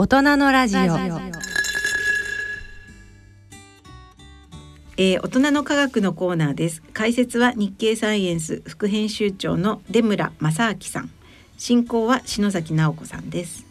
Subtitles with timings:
[0.00, 0.78] 大人のラジオ。
[4.96, 6.84] えー、大人の科学のコーナーです。
[6.92, 11.10] 解説は日経サイエンス副編集長の出村正明さん。
[11.56, 13.66] 進行は篠崎直子さんです。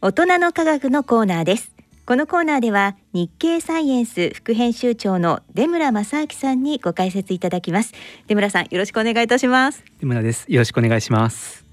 [0.00, 1.72] 大人の科学のコーナーです。
[2.06, 7.94] このコーナーでは日経サイエンス副編集長の出村正明さんにご解説いただきます。
[8.28, 9.82] 出村さんよろしくお願いいたします。
[9.98, 10.44] 出村です。
[10.46, 11.71] よろしくお願いします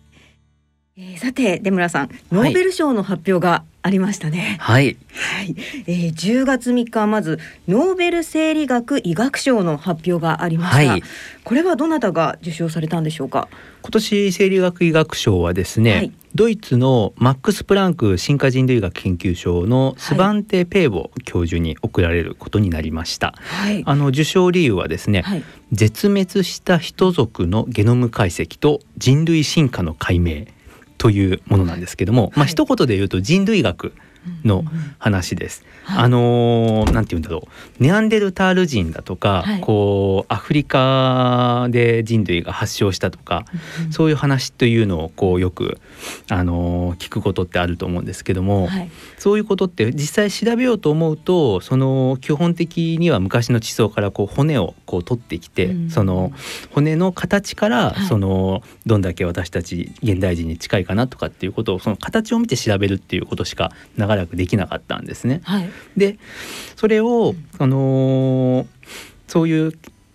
[1.02, 4.58] えー、さて出村さんノーベル賞の発表がありましたね。
[4.60, 5.56] はい、はい、
[5.88, 11.04] えー、10月3日まずノーベル生理学医学賞の発表がありました、はい、
[11.46, 13.48] これはどなたが受賞されたんでしょうか？
[13.82, 25.24] 今年生理学医学賞はですね、はい、ドイツのマックス・プランク進化人類学研究所のスバンテ・ペーボ教授に贈られることになりました、はい、あの受賞理由はですね、
[25.72, 30.44] 絶滅した人族のゲノム解析と人類進化の解明
[31.00, 33.94] というものなんですけども、はい、まあ一言で言うと人類学
[34.44, 34.64] の
[34.98, 35.64] 話です。
[35.84, 37.48] はい、あのー、なんて言うんだろ
[37.80, 37.84] う。
[37.84, 43.46] ネアンデルタール人だとか、はい、こうアフリカで人類が発祥したとか、
[43.86, 45.80] うん、そういう話というのをこうよく
[46.30, 56.32] あのー、聞くことってあると思うんですけども、はい、そういうことって実際調べようと思うとその基本的には昔の地層からこう骨をこう取ってきて、うん、その
[56.72, 63.72] 骨の形から、そのどんだけ私たち現代人に近いかなとかっていうことをその形を見て調べるっていうことしか
[64.10, 65.42] 長らくできなかったんですね。
[65.44, 66.18] はい、で
[66.76, 68.68] それを、あのー、
[69.28, 69.74] そういう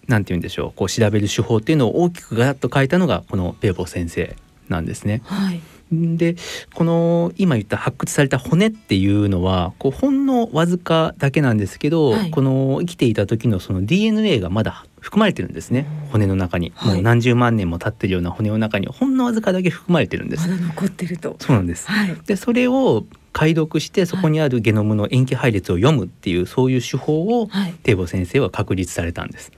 [0.09, 4.36] なんて言うんでしょうこう調べる手法っていうのを大きくガラッと書いたのがこのペーボー先生
[4.69, 5.23] なんですね。
[5.25, 5.61] はい。
[5.92, 6.34] で
[6.75, 20.48] この今言った発掘された骨っていうのはこうほんのわずかだけなんですけど、はい、この生きていた時のその DNA がまだ含まれてるんですね骨の中に、はい、もう何十万年も経ってるような骨の中にほんのわずかだけ含まれてるんです。
[20.48, 21.36] まだ残ってると。
[21.39, 27.48] そうなんです、はい、でそれを解読してそこにあるゲノムの塩基配列を読むっていうそういう手法を
[27.82, 29.52] テーボ先生は確立されたんです。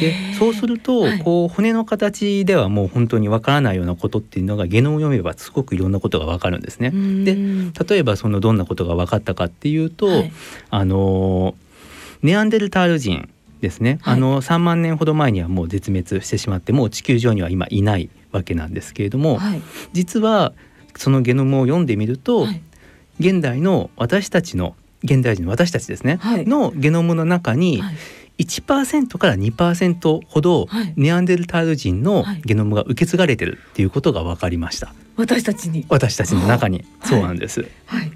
[0.00, 6.92] でそうすると、こう骨の形ではもう本当にわからないようなことっていうのがゲノムを読めばすごくいろんなことがわかるんですね。
[7.24, 7.34] で
[7.86, 10.32] 例えばそのどんなことが分かったかっていうと、はい、
[10.70, 11.56] あの
[12.22, 13.28] ネアンデルタール人
[13.60, 20.52] ですね、はい、あの3万年ほど前にはもう絶滅してしまってもう地球上には今いないわけなんですけれども、はい、実は
[20.96, 22.46] そのゲノムを読んでみると、
[23.18, 27.82] 現代の私たちの現代人の私たちですね、はい、のゲノムの中に
[28.38, 34.94] 1%から2%ほどネアンデルタール人のゲノムが受け継がれてるっていうことが分かりました。
[35.16, 35.86] 私たちに。
[35.88, 37.66] 私たちの中に、そうなんです。
[37.86, 38.12] はい、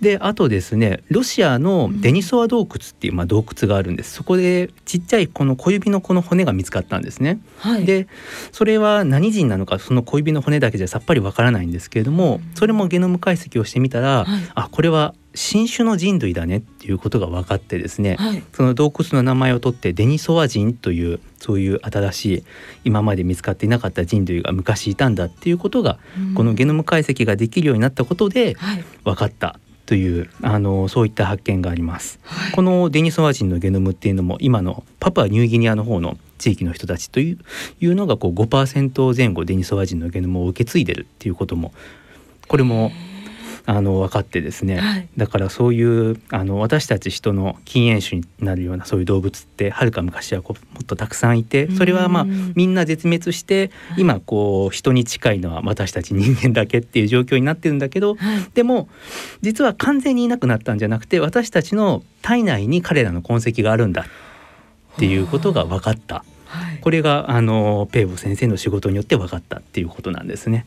[0.00, 4.12] であとですねロシアのデニソワ洞窟っていう、まあ、洞窟があるんです。
[4.12, 7.40] そこでちっちゃいこの小指のこの骨が見つかったんですね。
[7.58, 8.06] はい、で
[8.52, 22.44] それは何人なのかその小指の骨だけじゃさっぱりわからないんですけれどもそれもゲノム解析をしてみたら、はい、あこれは新種の人類だねっていうことが分かってですね、はい、その洞窟の名前を取ってデニソワ人というそういう新しい
[22.84, 25.98] 今まで見つかっていなかった人類が昔いたんだっていうことが、
[26.34, 28.56] このゲノム解析ができるようになったことで
[29.04, 37.38] 分かったというあのそういった発見があります、はい、このデニソワ人のゲノムっていうのも今のパプアニューギニアの方の地域の人たちという
[37.80, 41.72] いうのがこう5%前後デニソワ人のゲノムを受け継いでるっていうことも
[42.48, 42.90] これも
[43.66, 58.88] あの分かってですね、はい、だからそういうあの私たち人の禁煙種になるようなそういう動物ってはるか昔はこうもっとたくさんいてそれはまあみんな絶滅して今こう人に近いのは私たち人間だけっていう状況になってるんだけど、はい、でも
[59.42, 66.24] 実は完全にいなくなったんじゃなくて私たちの体内に彼らの痕跡があるんだっていうことが分かった。
[66.46, 70.64] はい、これがあのペーボ先生の仕事によって分かったっていうことなんですね。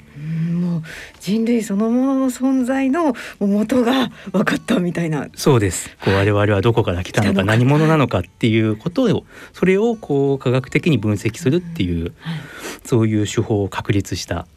[1.19, 5.27] 人類そのものの存在の元が分かったみたいな。
[5.35, 5.89] そうです。
[6.03, 12.39] こう我々はどこから来たのか何者なのかっていうことをそれをこう科学的に分析するっていう、はい、
[12.85, 14.47] そういう手法を確立した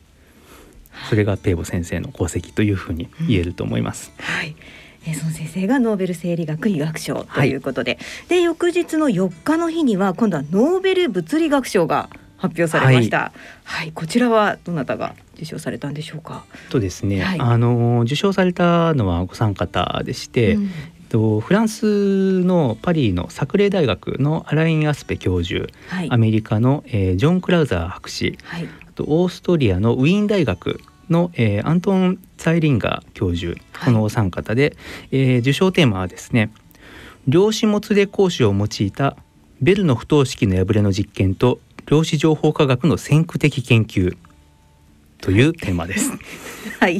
[1.08, 4.12] それがペーボ先生の功績というふうに言えると思います。
[4.18, 4.56] うん、はい。
[5.04, 12.08] えその先生がノーベル生理学医学賞ということで、はい、で翌日の4日の日には今度はノーベル物理学賞が
[12.42, 13.18] 発表されました。
[13.18, 13.32] はい、
[13.64, 16.44] はい、こちらはどなたが受賞されたんでしょうか？
[16.70, 20.70] とですね、はい、あの受賞されたのはご三方でして、うん、
[21.08, 34.76] とフランスのパリのサクレー大学のアライン・アスペ教授、はい、アメリカの、えー、ジョン・クラウザー博士、はい、あとオーストリアのウィーン大学の、えー、アントン・ツァイリンガー教授このお三方で、
[35.12, 36.50] えー、受賞テーマはですね
[37.28, 39.16] 量子もつれ格子を用いた
[39.60, 44.16] ベルの不等式の破れの実験と量子情報科学の先駆的研究。
[45.22, 46.10] というテーマです。
[46.80, 46.98] はい、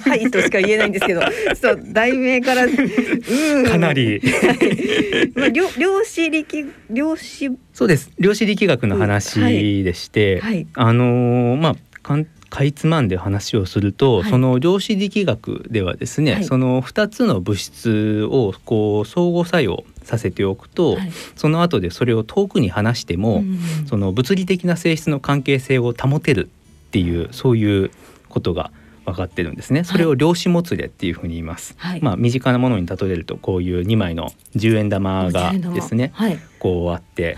[0.00, 7.50] はいとしか言えないんですけど、ちょっと題名からかなり、はい、まあ量量子力量子。
[7.72, 8.10] そうです。
[8.18, 9.40] 量子力学の話
[9.82, 10.54] でして、はい。
[10.54, 26.48] はい、あのー、まあかんかいつまんで話をすると、はい、その量子力学ではですね、はい、その2つの物質をこう相互作用させておくと、はい、その後でそれを遠くに離しても、うん、その物理的な性質の関係性を保てる
[26.88, 27.90] っていうそういう
[28.28, 28.70] ことが
[29.04, 29.84] 分かってるんですね。
[29.84, 31.76] それを量子もつれっていうふうに言います。
[32.00, 36.12] まあ身近なものに例えるとこういう2枚の10円玉がですね、
[36.58, 37.36] こうあって、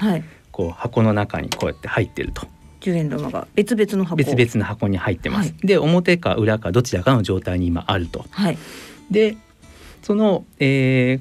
[0.53, 2.47] こう箱の中にこうやって入ってると。
[2.81, 3.49] 10円玉が。
[3.55, 4.17] 別々の箱。
[4.17, 8.59] 別々の箱に入ってます、はい、で表か裏かどちらかの状態に今あると、はい、
[9.11, 9.37] で
[10.03, 11.21] その、え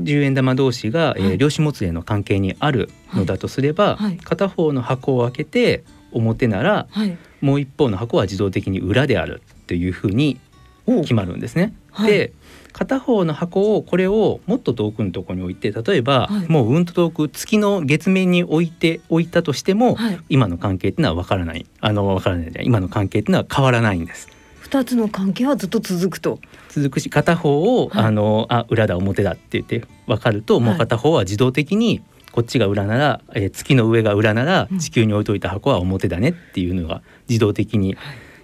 [0.00, 10.38] 10円玉同士が、はい、えー、量子もつれの関係にあるのだとすれば、はい、片方の箱を開けて表なら、はい、もう一方の箱は自動的に裏であるというふうに
[10.86, 11.74] 決まるんですね。
[12.06, 12.32] で
[12.72, 21.66] 片方の箱をこれをもっと遠くのところに置いて例えば、はい、もううんと遠く月の月面に置いておいたとしても、はい、今の関係っていうのは分からない。
[21.80, 24.28] あの分からない今の関係っていうのは変わらないんです。
[24.60, 26.40] 二つの関係はずっと続くと
[26.72, 32.02] 続くし片方を、はい、あのあ裏だ表だって言って分かると、もう片方は自動的に
[32.32, 37.94] こっちが裏なら、えー、月の上が裏なら地球に置いといた箱は表だねっていうのが自動的に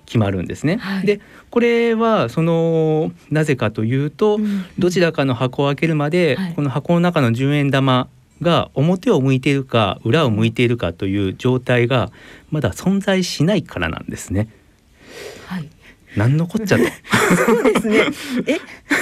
[0.04, 0.76] 決まるんですね。
[0.76, 1.20] はい、で
[1.50, 8.08] これはそのなぜかというと、うん、どちらかの箱を開けるまで、はい、この箱の中の10円玉
[8.42, 12.12] が表を向いているか裏を向いているかという状態が
[12.50, 14.48] まだ存在しないからなんですね。
[15.46, 15.68] はい。
[16.18, 16.84] 何のこっちゃと。
[17.36, 17.98] そうですね。
[18.46, 18.58] え、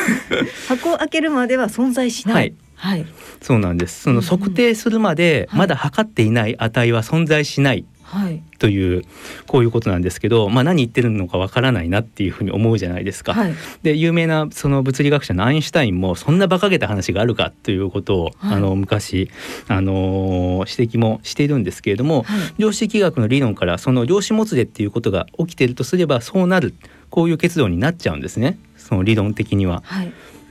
[0.69, 2.35] 箱を開けるまでは存在しない。
[2.35, 2.55] はい。
[2.77, 3.07] はい、
[3.41, 4.03] そうなんです。
[4.03, 9.03] その測定するまでまだ測っていない値は存在しないはい、という
[9.49, 13.35] こういうことなんですけど、まあ、何言ってるのかわからないなっていうふうに思うじゃないですか。
[13.35, 19.29] はい、で有名なその物理学者のアインシュタインもそんな馬鹿げた話があるかということを、はい、あの昔
[19.67, 22.25] あの指摘もしているんですけれども、
[22.59, 26.75] 量子力学の理論からその量子もつれっていうことが起きているとすればそうなる
[27.11, 28.59] こういう結論になっちゃうんですね。
[28.77, 29.83] その理論的には。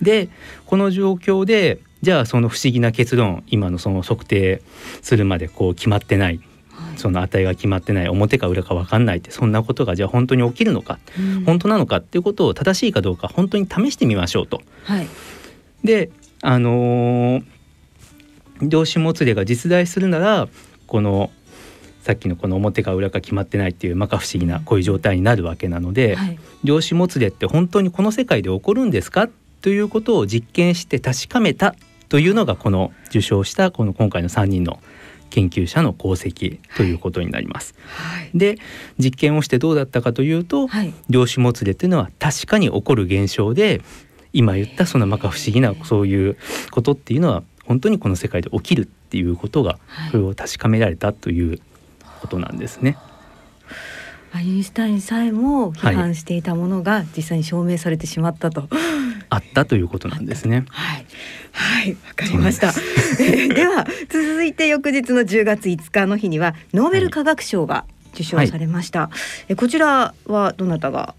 [0.01, 0.29] で
[0.65, 4.61] この状況でじゃあその不思議な結論今のその測定
[5.01, 6.39] するまでこう決まってない。
[6.97, 14.61] その値が決まってない表か裏か分かんないってそんなことがじゃあ本当に起きるのか、うん、本当なのかっていうことを正しいかどうか本当に試してみましょうと。
[14.83, 15.07] はい、
[15.83, 16.09] で
[16.41, 17.43] あのー、
[18.61, 20.47] 量子もつれが実在するなら
[20.87, 21.31] この
[22.05, 29.27] さっきのこの表か裏か決まってないっていう摩訶不思議なこういう状態になるわけなので、はい、量子もつれって本当にこの世界で起こるんですか
[29.61, 31.75] ということを実験して確かめた
[32.07, 34.79] というのがこの受賞したこの今回の3人の
[35.31, 37.73] 研究者の功績ということになります。
[37.87, 38.59] はい、で
[38.99, 43.81] 実験をしてどうだったかというと、はい、量子もつれというのは確かに起こる現象で
[44.31, 46.37] 今言ったその摩訶不思議なそういう
[46.69, 49.79] ことっていうのは本当にこの世界で起きるっていうことが
[50.11, 51.59] それを確かめられたという
[52.25, 52.97] ことなんですね。
[54.33, 58.69] アインシュタインさえも批判していたものが実際に証明されてしまったと、はい、
[59.29, 60.65] あったということなんですね。
[60.69, 61.05] はい、
[61.53, 62.73] はい、わかりました。
[63.17, 69.01] では続いて翌日の10月5日の日にはノーベル化学賞が受賞されました。
[69.01, 69.09] は
[69.47, 71.15] い、こちらはどなたが？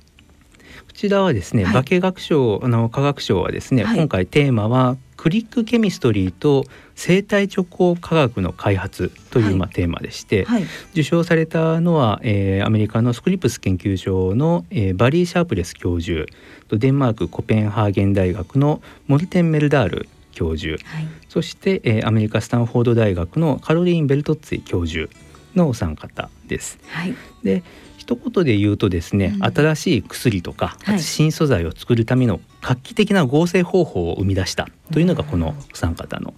[0.87, 6.62] こちらはですね、はい、化学賞あの科学賞はですね、はい、今回テーマはクリックケミストリーと
[6.95, 16.26] 生体直行科学の開発という、まあ、テーマでして、はい、受賞されたのは、えー、アメリカのスクリプス研究所の、えー、バリー・シャープレス教授
[16.68, 25.12] とデンマークコペンハーゲン大学のモルテン・メルダール教授、はい、そして、えー、アメリカスタンフォード大学のカロリーン・ベルトッツィ教授
[25.56, 26.78] のお三方です。
[26.87, 27.64] はい、で
[28.07, 36.33] 一言で言うとですね、うん、新しい薬とか、はい、新素材を作るための画期的な合成方法を生み出したというのがこのお三方の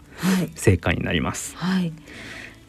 [0.55, 1.55] 成果になります。
[1.57, 1.93] はい、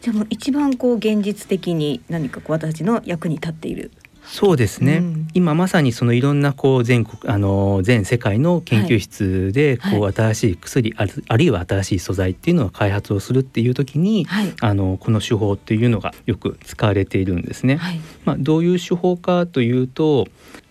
[0.01, 3.91] じゃあもう一番こう現実的に何かこう私たちの役に立っている
[4.31, 17.77] そうですね、うん、今まさにそのいろんなこう全国あの全世界の研究室でこう新しい薬、はい、あるいは新しい素材っていうのを開発をするっていう時に、はい、あのこの手法っていうのがよく使われているんですね。
[17.77, 20.27] はい、まあ、どういう手法かというと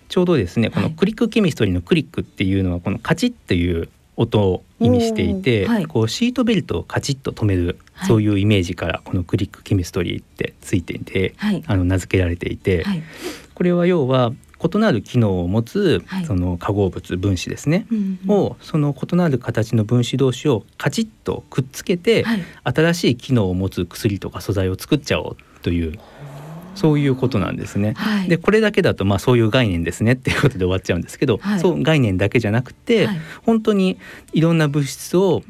[0.09, 12.85] ちょうどですねこのクリックケミストリーのクリックっていうのはこのカチッという音を意味していて、はい、こうシートベルトをカチッと止める、はい、そういうイメージからこのクリックケミストリーってついていて、はい、あの名付けられていて、
[13.59, 14.33] これは要は
[14.73, 17.89] 異なる機能を持つその化合物分子ですね、
[18.29, 22.25] をその異なる形の分子同士をカチッとくっつけて、
[22.63, 25.99] 新しい機能を持つ薬とか素材を作っちゃおうという
[26.77, 27.95] そういうことなんですね。
[27.97, 33.99] はい、でこれだけだとまあそういう概念ですねっていうことで終わっちゃうんですけど、はい、そう概念だけじゃなくて、はい、本当に
[34.33, 35.43] いろんな物質を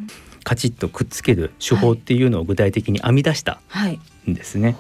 [0.45, 3.61] カチッとくっつける手法っていうのを具体的に編み出した
[4.27, 4.77] んですね。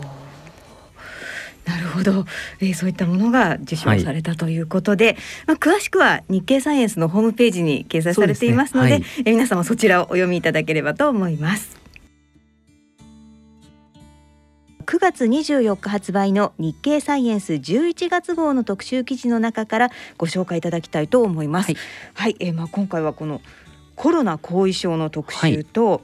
[1.68, 2.24] なるほど、
[2.60, 5.16] えー、そういったものが受賞されたということで、はい、
[5.48, 11.76] まあ、詳しくは日経サイエンスのホームページに掲載されていますので、でねはい、えー、皆様そちらをお読みいただければと思います。
[14.86, 21.66] 9月24日発売の日経サイエンス11月号の特集記事の中からご紹介いただきたいと思います。
[21.66, 21.76] はい、
[22.14, 23.42] はい、えー、まあ今回はこの
[23.94, 26.00] コロナ後遺症の特集と、はい、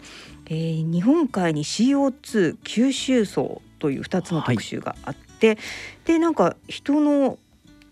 [0.47, 5.59] えー、日本海に CO2 吸収層という2つの特集があって、はい、
[6.07, 7.39] でなんか人の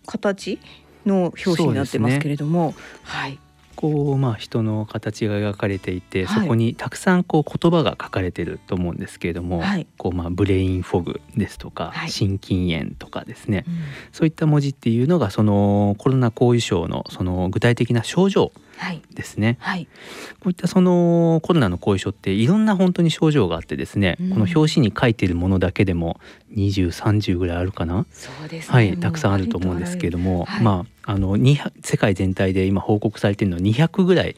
[0.07, 0.59] 形
[1.05, 3.37] の表紙になってますけれども、ね、はい
[3.75, 13.73] こうまあ人の形が描かれていて、はい、そこにたくさんこう言葉が書かれてると思うんですけれども、はい、こうまあブレインフォグですとか、はい、心筋炎とかですね、うん、
[14.11, 18.51] そういった文字っていうのがそのコロナ後遺症のその具体的な症状
[19.13, 19.87] ですね、はい、
[20.39, 26.19] こういったそのコロナの後遺症っていろんな本当に症状があってですね、うん、この表紙に書いているものだけでも
[26.55, 28.05] 2030ぐらいあるかな？
[28.11, 31.37] そうです、ね、はいたくさんあると思うんですけれども、はい、まああの
[31.83, 34.35] 世界全体で今報告されているのは200ぐらい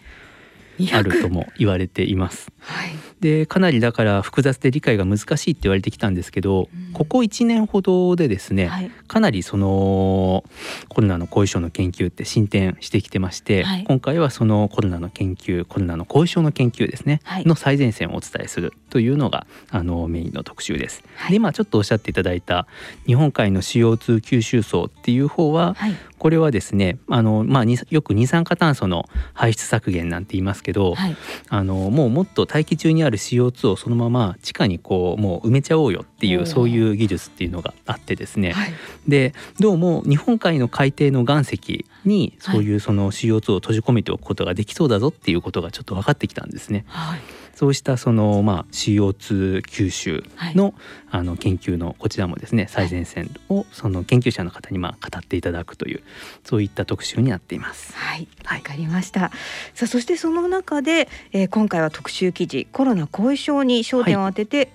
[0.94, 2.52] あるとも言われています。
[2.60, 10.44] はい、でかなりだから複雑で理解が難しいって言われてきたんですけど、うん、ここ1年ほどでですね、はい、かなりその
[10.90, 21.04] コロナの後遺症の研究って進展してきてまして、はい、今回はそのコロナの研究コロナの後遺症の研究ですね、の最前線をお伝えするというのがあのメインの特集です。
[21.30, 22.68] で今ちょっとおっしゃっていただいた
[23.06, 25.76] 日本海の CO2 吸収層っていう方は、
[26.18, 31.16] これはですねあの、まあ、よく二酸化炭素の排出削減なんて言いますけど、はい、
[31.50, 38.74] あのもうもっと大気中にある CO2 をそのまま地下にこうもう埋めちゃおうよっていうそういう技術っていうのがあってですね、はい、
[39.08, 46.86] でどうも日本海の海底の岩石にそういうその CO2 を閉じ込めておくことができそうだぞっていうことがちょっと分かってきたんですね。
[46.88, 47.20] はい
[47.56, 50.74] そうしたそのまあ CO2 吸収の,、
[51.10, 56.04] あの研究のこちらもですね最前線をその研究者の方にまあ語っていただくという
[56.44, 57.94] そういった特集になっています。
[57.96, 59.32] はい、わ、かりました。
[59.74, 64.72] さあそしてその中で、えー、今回は特集記事コロナ後遺症に焦点を当てて、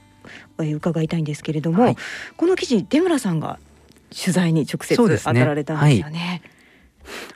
[0.57, 1.97] はい、伺いたいんですけれども、はい、
[2.37, 3.59] この記事出村さんが
[4.11, 6.43] 取材に直接当たられたんですよね。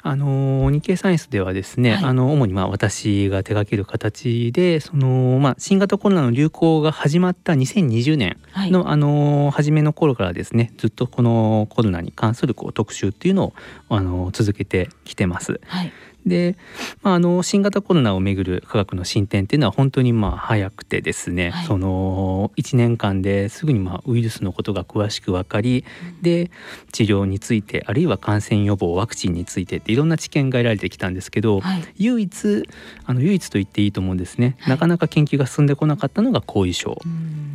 [0.03, 8.39] あの日経サイエンスではですね、はい、あの主にまあ私が手掛ける形でその、まあ、新型コロナの流行が始まった2020年
[8.71, 13.55] の、はい、あの初めの頃からですねずっとこのコロナに関するこう特集っていうのを
[13.89, 15.61] あの続けてきてます。
[15.67, 15.93] はい
[16.27, 16.57] で、
[17.03, 25.85] まあ、あの新型コロナをめぐる科学の進展っていうのは本当にまあ早くてですね、はい、その1年間ですぐにまあウイルスのことが詳しく分かり、
[26.17, 26.51] うん、で
[26.93, 32.65] 治療についてあるいは感染予防ワクチンについてっていろんな知見が得られてきたんですけど、はい、唯一
[33.05, 36.99] あの唯一と言っていいと思うんですね、はい、なかなか研究が進んでこなかったのが後遺症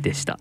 [0.02, 0.38] でした。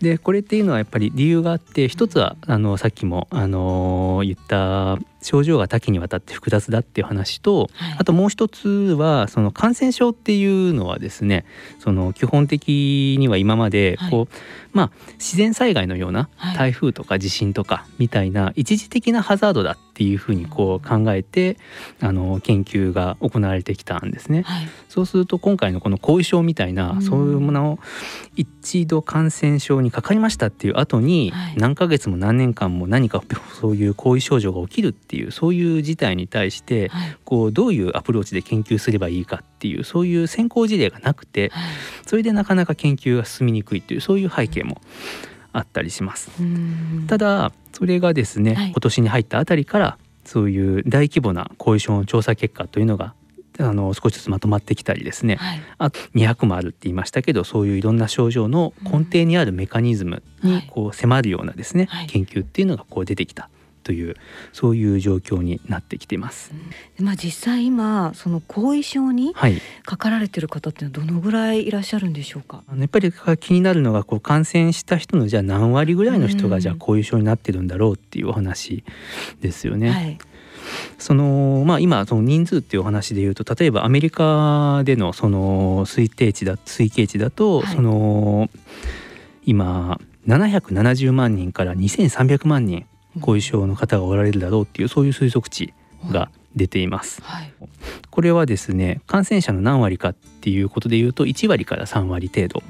[0.00, 11.44] でこれっていうのはやっぱり理由があって一つはあのさっきもあの言った症状が多岐にわたって複雑だっていう話と、はい、あともう一つはその感染症っていうのはですね
[11.78, 14.28] その基本的には今までこう、はい、
[14.72, 21.56] まあ自然災害のような台風とか地震とかみたいな一時的なハザードだっていうふうにこう考えて
[22.00, 24.42] あの研究が行われてきたんですね。
[24.42, 27.78] はい、そうすると今回のこの後遺症みたいな、そういうものを
[28.36, 33.24] 一度感染症にかかりましたっていう後に何ヶ月も何年間も何か
[33.58, 36.90] そういう後遺症状が起きるっていうそういう事態に対して、
[37.24, 41.50] こうどういうアプローチで研究すればいいかっていうそういう先行事例がなくて、
[42.06, 44.80] それでなかなか研究が進みにくいというそういう背景も
[45.52, 46.30] あったりします。
[47.06, 53.14] ただそれがですね、今年に入ったあたりからそういう大規模な後遺症の調査結果というのが
[53.58, 63.48] あの少しずつまとまってきたりですね、はい、あと200もあるって言いましたけどそういういろんな症状の根底にあるメカニズムにこう迫るようなですね、はい、研究っていうのがこう出てきた
[63.86, 64.16] という
[64.52, 66.50] そういう状況になってきています。
[66.98, 69.32] うん、まあ実際今その後遺症に
[69.84, 72.64] かかられてる方ってどのぐらいいらっしゃるんでしょうか？
[72.76, 78.82] やっぱり気になるのがこう感染した人のじゃあ何割ぐらいの人がじゃあ後遺症になってるんだろうっていうお話
[79.40, 79.90] ですよね。
[79.90, 80.18] はい
[80.98, 88.50] そのまあ、今その人数っていうお話で言うと例えばアメリカでのその推定値だ推計値だと、はい、その
[89.44, 92.84] 今770万人から2300万人
[93.20, 95.72] 後遺症の方がおられるだろうっていうそういう推測値
[96.10, 97.52] が出ています、はい、
[98.10, 102.62] これはですね感染者の何割かっていうことでいうと1割から3割程度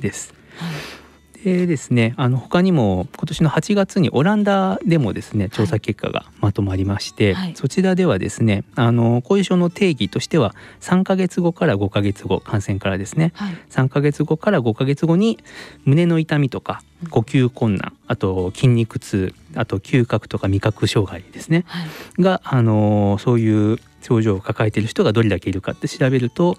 [0.00, 0.32] です。
[0.56, 0.95] はい
[1.44, 15.38] でですねあの他にも今年の8月にオランダでもですね調査結果がまとまりまして、はい、そちらではですねあの後遺症の定義としては3ヶ月後から5ヶ月後感染からですね、はい、3ヶ月後から5ヶ月後に
[15.84, 26.56] 胸の痛みとか呼吸困難あと筋肉痛あと嗅覚とか味覚障害ですね、はい、があのそういう症状を抱えている人がどれだけいるかって調べると、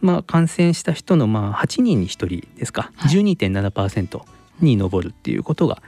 [0.00, 4.22] まあ、感染した人のまあ8人に1人ですか、はい、12.7%
[4.60, 5.82] に上るっていうことが、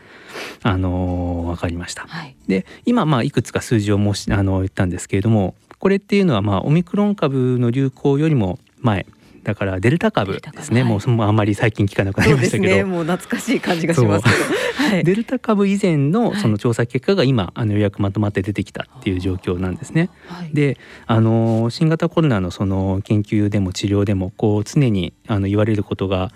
[0.62, 2.06] あのー、分かりました。
[2.06, 9.06] はい、で今まあいくつか数字を申しあの言ったんですけれどもこれっていうのはまあオミクロン株の流行よりも前
[9.48, 14.28] だからデルタ株ですね、はい、もうあんまり最近聞かなくなりましたけど、ね、もう懐かしい感じがします。
[14.76, 20.10] はい、デルタ株以前のその調査結果が今、あのようやくまとまって出てきたっていう状況なんですね。
[20.26, 20.76] はい、で
[21.06, 26.30] あの新型コロナのその研究でも治療でもこう常にあの言われることが、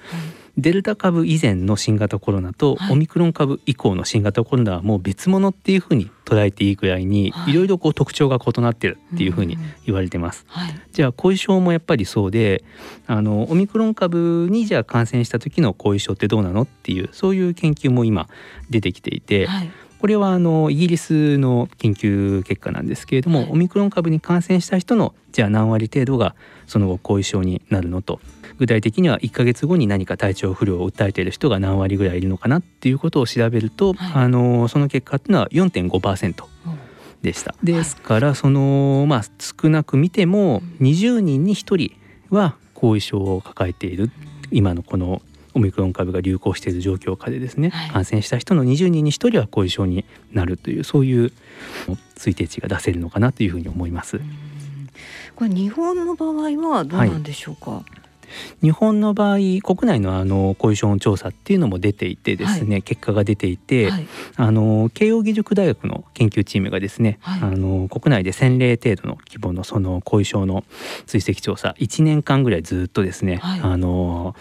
[0.58, 7.52] デルタ株以前の新型コロナとオミクロン株以降の新型コロナはもう別物っていうふうに捉えていいくらいにい。
[7.54, 9.56] ろいろこう特徴が異なってるっていうふうに
[9.86, 10.44] 言われてます。
[10.48, 12.64] はい、じゃあ後遺症もやっぱりそうで
[13.06, 18.28] あのオミクロン株にじゃあ感染した時の後遺症ってどうなのっていうそういう研究も今
[18.68, 19.70] 出てきていて、はい、
[20.02, 26.34] これはあのイギリスの研究結果なんですけれども、はい、オミクロン株に感染した人のじゃあ何割程度が
[26.66, 28.18] その後後遺症になるのと
[28.58, 36.46] 具体的には1ヶ月後に何か体調不良を訴えている人が何割ぐらいいるのかなっていうことを調べると、はい、あのその結果っていうのは4.5%。
[37.22, 41.92] でしたですからそのまあ少なく見ても20人に1人
[42.30, 44.10] は後遺症を抱えている。
[44.50, 45.22] 今のこの
[45.54, 51.32] オミクロン株が流行している状況下でですね、はい、感染した人の20人に1人は後遺症になるというそういう
[52.16, 54.20] 推定値が出せるのかなというふうに思います。
[55.34, 56.32] これ日本の場合
[56.70, 58.01] はどうなんでしょうか、はい
[58.62, 70.64] 日本の場合国内のあの後遺症の調査っていうのも出ていてですね、はい、結果が出ていて、はい、あの慶應義塾大学の研究チームがですね、はい、あの国内で1,000例程度の規模のその後遺症の
[71.06, 74.34] 追跡調査1年間ぐらいずっとですね、あの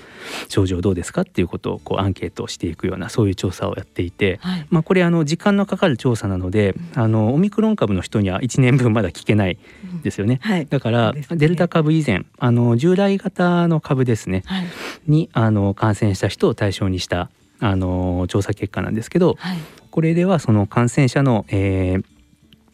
[0.49, 9.57] 症状どうですかっていうことをこうアンケートをしていくようなそういう調査をやっていて、まあ、これあの時間のかかる調査なので、うん、あのオミクロン株の人には1年分まだ聞けない
[10.03, 10.39] ですよね。
[10.43, 14.65] うん、だから、ね、デルタ株以前あの従来型の株ですね、はい、
[15.07, 19.57] にあの感染した人を対象にしたあの調査結果なんですけど、はい、
[19.91, 22.03] これではその感染者の、えー、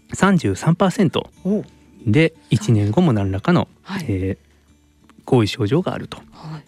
[0.10, 1.66] 33%
[2.06, 4.38] で1年後も何らかの、はい、えー、
[5.26, 6.18] 後遺症状があると。
[6.32, 6.64] はい。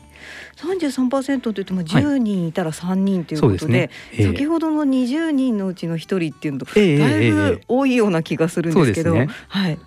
[0.57, 2.51] 33%というとまあ10人い。
[2.51, 3.89] たら3人ということではいでね。
[4.11, 9.79] えー、先ほどの20人のうちの1人っていうのとだいぶ多いような気がするんですけど、えーえー、はい、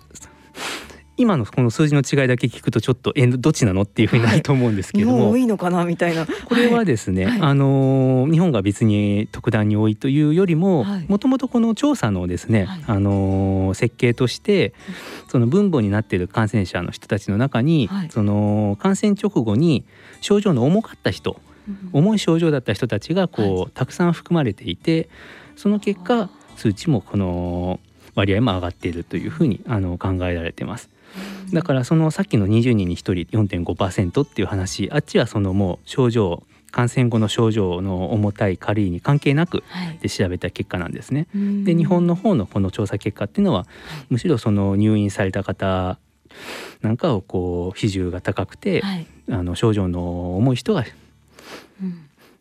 [1.15, 6.25] 今のこの数字の違いだけ聞くとちょっとえどっちなのっていうふうになると思うんですけども、はい、多いのかなみたいな。
[6.25, 14.73] これはですね、はい、あの日本が別に特段に多いというよりももともとこの調査のですね、はい、あの設計として
[15.29, 19.85] その分母になっている感染者の人たちの中に、その感染直後に
[20.21, 21.39] 症状の重かった人、
[21.91, 25.09] 重い症状だった人たちがこう、たくさん含まれていて
[25.55, 27.79] その結果数値もこの
[28.15, 30.92] 割合も上がっているというふうにあの考えられてます。
[31.53, 39.63] だからそのさっきの20人に1人4.5%っていう話あっちはそのもう症状感染後の症状の重たい軽いに関係なく
[40.01, 41.27] で調べた結果なんですね。
[41.31, 43.67] はい、で日本の方のこの調査結果っていうのは
[44.09, 45.99] むしろその入院された方
[46.81, 50.85] なんかをこう比重が高くて、はい、あの症状の重い人が、うん、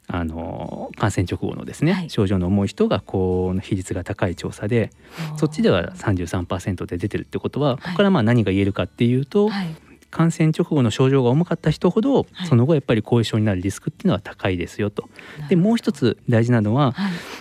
[0.09, 4.91] あの感染直後のですね、はい、症状の重い人がこう比率が高い調査で
[5.39, 9.75] そっちでは33%で出てるってことはここからまあ何が言えるかっていうと、はい、
[10.13, 15.09] 感染直後の症状が重かった人ほど、その後やっぱり後遺症になるリスクっていうのは高いですよと。
[15.49, 16.95] でもう一つ大事なのは、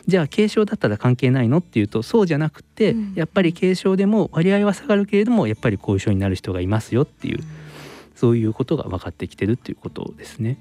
[0.08, 7.46] じゃあ軽症だったら関係ないのっていうとそうじゃなくて、うん、やっぱり軽症でも割合は下がるけれどもやっぱり後遺症になる人がいますよっていう、うん、
[8.16, 10.58] そういうことが分かってきてるっていうことですね。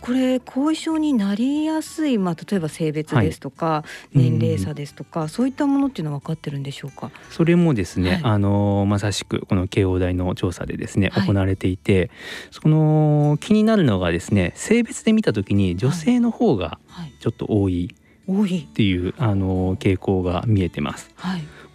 [0.00, 7.10] これ後遺症になりやすい、まあ、例えば性別ですとか、はい、年齢差ですとか、うん、そういったものっていうのは分かってるんでしょうか？
[7.30, 12.10] それもですね、はい、あのまさしくこの慶応大の調査でですね、はい、行われていて
[12.50, 16.78] その気になるのがですね性別で見た時に女性の方が
[17.20, 17.94] ちょっと多い。
[18.26, 21.10] っていう、あの傾向が見えてます。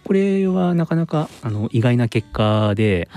[0.02, 3.08] これはなかなかあの意外な結果で、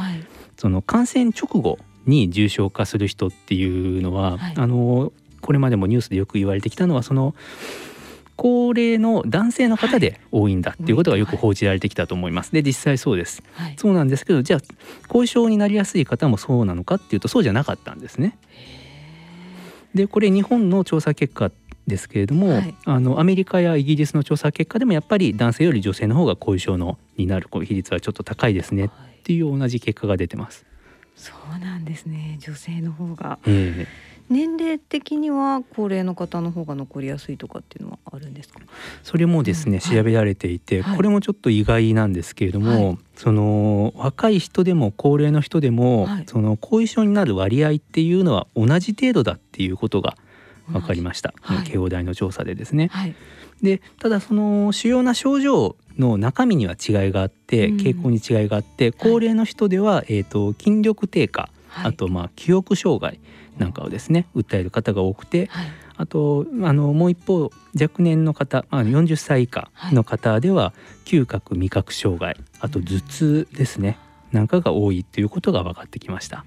[0.55, 5.11] その感染直後に重症化する人っていうのは、はい、あの
[5.41, 7.35] これまでもニュースでよく言われてきたのはその
[8.35, 12.51] 高齢の男性の方で多いんだっていうことがよく報じられてきたと思います。
[12.51, 14.61] で実際そうです、はい、そうなんですけどじゃあ
[15.07, 18.37] 後遺症になりやすい方もそうなのかっていうとそうじゃなかったんですね。
[19.93, 21.51] でこれ日本の調査結果
[21.85, 28.89] ですけれども、はい、あのアメリカやイギリスの調査結果でもやっぱり男性より女性の方が後遺症のになる比率はちょっと高いですねっ
[29.23, 30.65] ていう同じ結果が出てます。
[31.15, 32.37] そうなんですね。
[32.39, 33.87] 女性の方が、えー、
[34.29, 38.59] 年齢的には高齢の方の方が残りやすいとかっていうのはあるんですか？
[39.03, 50.17] それもですね、うん、調べられていて、はい、これもちょっと意外なんですけれども、はい、その若い人でも高齢の人でも、はい、その後遺症になる割合っていうのは同じ程度だっていうことが
[50.67, 51.33] 分かりました、
[51.65, 52.89] 慶応大の調査でですね。
[53.61, 61.49] でただその主要な症状の中身には違いがあって傾向に違いがあって、高齢の人では、えーと、筋力低下、
[61.83, 63.19] あとまあ記憶障害
[63.57, 70.73] なんかをですね訴える方が多くて、はい、あとあのもう一方若年の方、まあ、40歳以下の方では、
[71.05, 73.97] 嗅覚味覚障害あと頭痛ですね
[74.31, 76.45] なんかが多いということが分かってきました。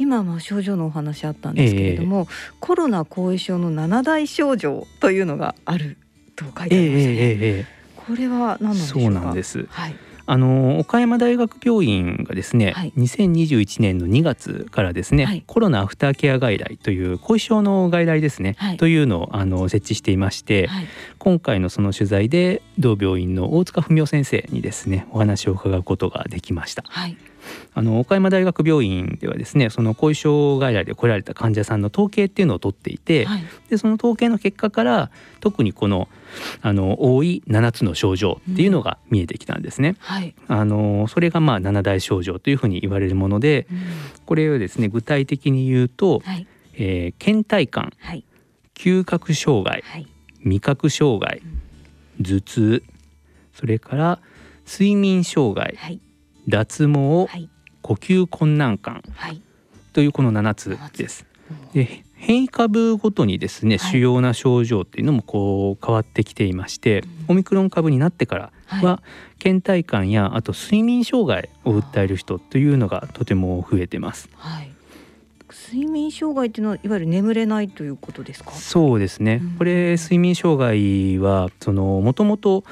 [0.00, 5.98] 今は症状のお話あったんですけれども、えー、コロナ後遺症の七大症状というのがある
[6.36, 7.16] と書いてありますね。
[7.18, 8.86] えー、これは何なんでし。
[8.88, 9.66] そうなんです。
[9.68, 9.94] はい。
[10.24, 20.86] あの岡山大学病院がですね、はい、2021年の2月からですね、はい、コロナアフターケア外来という後遺症の外来ですね、はい、というのをあの設置していまして、はい、
[21.18, 26.84] 今回のその取材で同病院の大塚文夫先生にですねお話を伺うことができました。
[26.86, 27.16] はい
[27.74, 35.10] あの岡山大学病院ではですねその後遺症外来で来られた患者さんの統計っていうのを取っていて、はい、でその統計の結果から
[35.40, 36.08] 特にこの
[36.62, 39.90] あの多い7つの症状っていうのが見えてきたんですね。
[39.90, 43.78] うんはい、あのそれがまあ7大症状というふうに言われるもので、うん、
[44.26, 48.24] これをですね具体的に言うと、はい、えー、倦怠感、はい、
[48.74, 49.82] 嗅覚障害、
[50.42, 51.42] 味覚障害、
[52.20, 52.82] 頭痛
[53.54, 54.18] それから
[54.66, 55.76] 睡眠障害、
[56.50, 57.48] 脱毛、はい、
[57.80, 59.40] 呼吸困難感、はい、
[59.92, 61.24] というこの7つです。
[61.72, 69.02] で変異株ごとにですね、主要な症状っていうのもこう変わってきていまして、オミクロン株になってからは、
[69.42, 74.28] 倦怠感やあと睡眠障害を訴える人というのがとても増えてます。
[74.36, 74.70] はい。
[75.72, 78.50] 睡眠障害っていうのはいわゆる眠れないということですか？
[78.50, 79.40] そうですね。
[79.56, 82.64] これ睡眠障害はそのもともと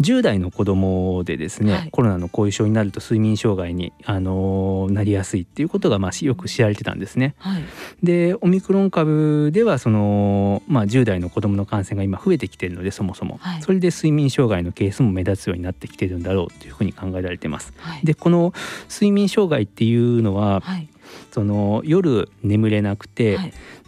[0.00, 7.34] 10代の子供でですね、はい、コロナの後遺症になると睡眠障害に、あのー、なりやすいっていうことが、まあ、よく知られてたんですね。
[7.38, 7.64] はい、
[8.02, 17.72] でオミクロン株ではその、まあ、10代の子供の感染が今増えてきているのでそもそも、はい、それで睡眠障害のケースも目立つようになってきているんだろうというふうに考えられています。
[18.02, 18.52] でこの
[18.88, 20.62] 睡眠障害っていうのは、
[21.30, 23.38] その夜眠れなくて、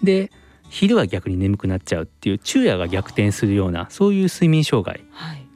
[0.03, 0.31] で
[0.69, 5.05] 昼は逆に眠くなっちゃうっていう昼夜が逆転するようなそういう睡眠障害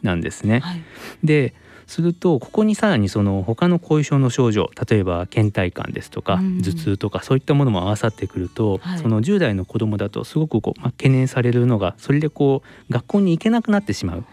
[0.03, 0.61] なんですね。
[0.61, 0.83] はい、
[1.25, 1.55] で
[1.89, 14.25] するとここにさらにその他の後遺症の症状例えば倦怠感ですとか、頭痛とかそういったものも合わさってくると、はい、その10代の子供だとすごくこう、まあ、懸念されるのがそれでこう学校に行けなくなってしまう。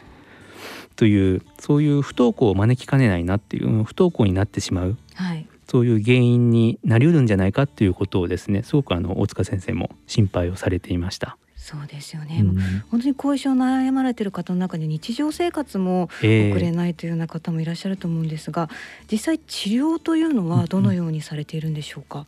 [0.97, 11.37] というそういう不登校を招きかねないなっていう不登校になってしまう、はい、そういう原因になりうるんじゃないかっていうことをですねすごくあの大塚先生も心配をされていました。
[11.65, 12.55] そうですよね、うん、
[12.91, 22.25] 本当に後遺症悩まれてる方の中に日常生活も送れないというような方もいらっしゃると思うんですが、えー、実際治療というのはどのようにされているんでしょうか、うん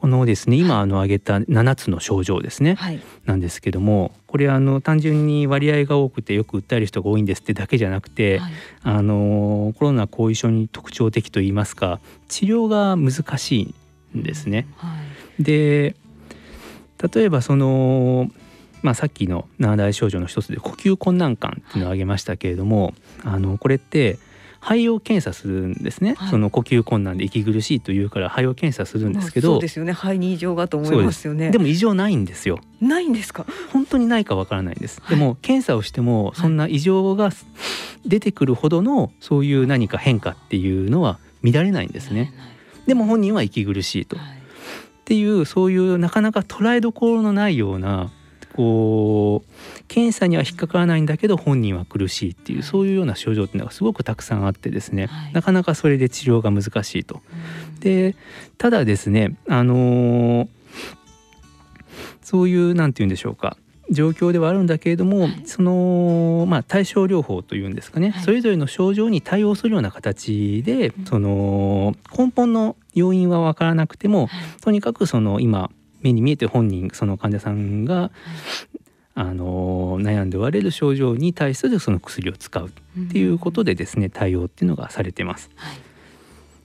[0.00, 13.74] このですね今あの挙げた7つの症状ですね、はい、なんですけどもこれあの単純に割合が多くてよく訴える人が多いんですってだけじゃなくて、はい、あのコロナ後遺症に特徴的といいますか治療が難し
[14.14, 14.66] いんですね。
[14.78, 14.88] は
[15.38, 15.96] い、で
[17.14, 18.30] 例えばその
[18.82, 24.18] まあ、さっきの7大症状の一つで呼吸困難感っていうのを挙げましたけれども、あのこれって
[24.60, 29.92] 肺を検査するんですね、はい、その呼吸困難で息苦しいというから肺を検査するんですけど、そうですよね。
[29.92, 31.50] 肺に異常がと思いますよね。
[31.50, 32.58] でも異常ないんですよ。
[32.80, 33.44] ないんですか？
[33.70, 37.30] 本当にないかわからないんです、はい、でも検査をしてもそんな異常が
[38.06, 42.32] 出てくるほどのそういう何か変化っていうのは見られないんですね。
[42.86, 44.39] でも本人は息苦しいと、はい
[45.10, 48.12] っていうそういうなかなか捉えどころのないような
[48.54, 57.22] こう検査には引っかからないんだけど本人は苦しいっていうそういうような症状っていうのがすごくたくさんあってですね、はい、なかなかそれで治療が難しいと。
[57.80, 58.14] で
[58.56, 60.48] ただですねあのー、
[62.22, 63.56] そういうなんて言うんでしょうか
[63.90, 74.28] 状況ではあるんだけれども、はい、そのまあ対症療法というんですかね、はい、それぞれの症状に対応するような形で、その根本の要因は分からなくても、
[74.62, 78.10] とにかくその今目に見えて本人その患者さんが、
[79.14, 85.50] あの悩んでおられる症状に対するその薬を使うっていうことでですね対応っていうのがされてます。
[85.56, 85.89] はい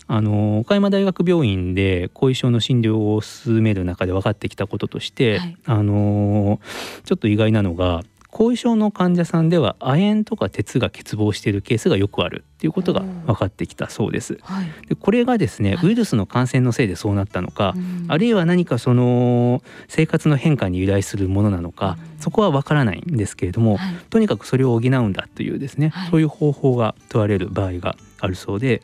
[0.08, 6.60] あの岡山大学病院で後遺症の診療を進める中で分かってきたこととして、はい、あの
[7.06, 8.04] ちょっと意外なのが
[8.36, 14.40] 後遺症の患者さんでは亜鉛とか鉄が欠乏しているケースがよくあるっていうことが分かってきたそうです。
[14.42, 17.76] はい、でこれがですね、ウイルスの感染のせいでそうなったのか、
[18.10, 28.82] あるいは何かその生活の変化に由来するものなのか、そこは分からないんですけれども、はい、とにかくそれを補うんだというですね、そういう方法が問われる場合があるそうで、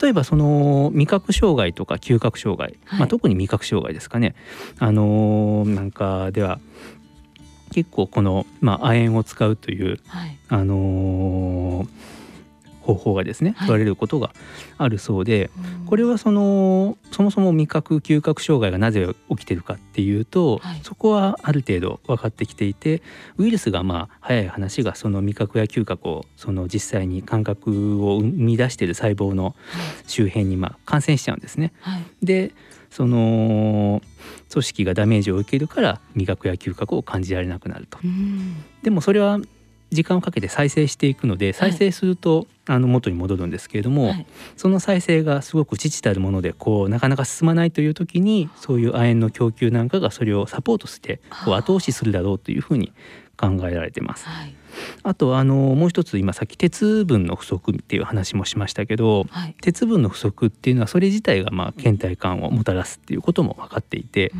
[0.00, 4.34] 例えばその味覚障害とか嗅覚障害、まあ、特に味覚障害ですかね。
[4.78, 6.58] あのなんかでは
[7.72, 11.88] 結構この、まあ、亜鉛を使うという、はい、あのー、
[12.84, 14.32] 方法がですね取られることが
[14.76, 23.02] あるそうで、はい、これはそのそもそも味覚嗅覚障害がなぜ起きてるかっていうと、はい、そこはある程度分かってきていて
[23.38, 29.56] ウイルスがまあ早い話がその味覚や嗅覚をその実際に感覚を生み出している細胞の
[30.06, 31.72] 周辺にまあ感染しちゃうんですね。
[32.22, 32.52] で
[32.90, 34.02] その
[34.52, 37.98] 組織がダメージを受けるから味覚や嗅覚を感じられなくなると。
[38.82, 39.40] でもそれは
[39.90, 52.92] 時間をかけて再生していくので再生すると、あの元に戻るんですけれども、はい、その再生がすごく父たるものでこうなかなか進まないという時にそういう亜鉛の供給なんかがそれをサポートしてこう後押しするだろうというふうに
[53.36, 54.26] 考えられてます。
[54.26, 54.54] はい
[55.02, 64.32] あとあのもう一つ今さっき鉄分の不足っていう話もしましたけど、はい、鉄分の不足っていうのはそれ自体がまあ倦怠感をもたらすっていうことも分かっていて、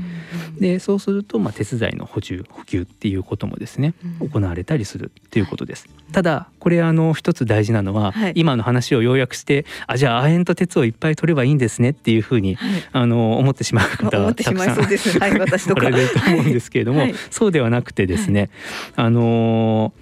[0.55, 5.87] うん、でそうするとまあ鉄剤の補充補給っていうこともですね、うん、行われたりするっていうことです。
[5.89, 12.59] はい、ただこれあの一つ大事なのは、はい、今の話を要約してあじゃあ亜鉛と鉄をいっぱい取ればいいんですねっていうふうに、
[12.93, 15.95] あの思ってしまう方 はたくさんはい、私とか。
[15.95, 18.51] れると思うんですけれども、そうではなくてですね、
[18.97, 19.93] あの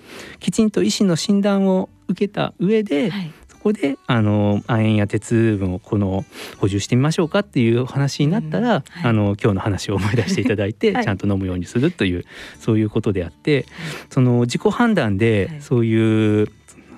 [0.43, 6.25] きちんと医師の診断を受けた上で、はい、そこであの亜鉛や鉄分をこの
[6.59, 12.25] 補充してみましょうかっていう話になったら、うんはい、あの今日の話を思い出していただいて、はい、ちゃんと飲むようにするという
[12.59, 13.67] そういうことであって、
[14.11, 16.49] その自己判断でそういう、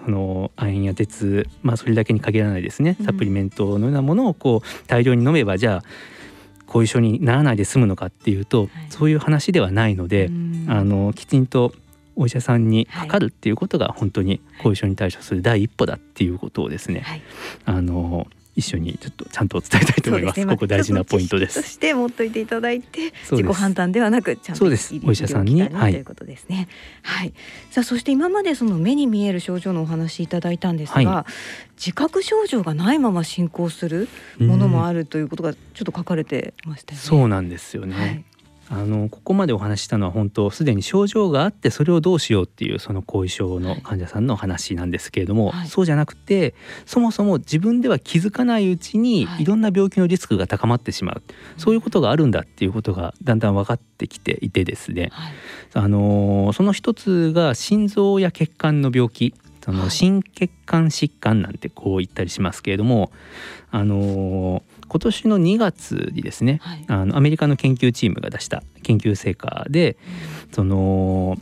[0.07, 2.97] あの亜鉛や鉄、まあ、それだけに限らないですね。
[3.05, 5.85] サプリメントのようなものをこう大量に飲めばじゃあ
[6.67, 10.31] 後遺症にならないで済むのかっていうと、そういう話ではないので、
[10.67, 11.75] あのきちんと
[12.17, 17.23] お医者さんにかかるっていうことが本当に後遺症に対処する第一歩だっていうことをですね、はい、
[17.65, 20.41] あの一緒にちょっとちゃんと伝えたいと思います。
[20.41, 21.63] すね、ここ大事なポイントです。
[21.63, 26.69] そして持っといていただいて自己判断ではなくちゃんとお医者さんに、はい、ということですね。
[27.03, 27.33] はい。
[27.71, 31.33] さあそして今までその目に見える症状のお話いただいたんですが、はい、
[31.77, 37.05] 自覚症状がないまま進行するものもあるということがちょっと書かれてましたよね。
[37.05, 37.95] そうなんですよね。
[37.97, 38.25] はい
[38.71, 46.55] あのここまでお話したのは本当すでに症状があってそれをどうしようっていうその後遺症の患者さんの話なんですけれども、はい、そうじゃなくて
[46.87, 49.45] そもそも自分では気づかないうちにい。
[49.45, 55.33] ろんな病気のリスクが高まってしまう、はい、そういうことがあるんだっていうことがだんだん分かってきていてですね、はい、
[55.75, 63.11] あのその一つが心臓や血管の病気その心血管疾患なんてこう言ったりしますけれども、
[63.71, 69.97] あの今年の2月にですね、はい、あのアメリカの研究チームが出した研究成果で、
[70.49, 71.39] うん、その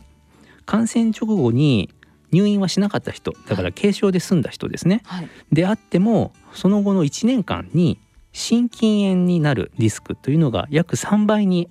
[0.65, 1.93] 感染直後に
[2.31, 7.99] 入院はしなかった人だから軽症で済んだ人ですね、はい、であってもその後の1年間に
[8.31, 11.69] 心筋炎になるリスクというのが約3倍に